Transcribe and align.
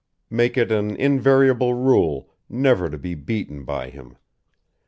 Make 0.31 0.57
it 0.57 0.71
an 0.71 0.95
invariable 0.95 1.75
rule 1.75 2.33
never 2.49 2.89
to 2.89 2.97
be 2.97 3.13
beaten 3.13 3.65
by 3.65 3.91
him. 3.91 4.17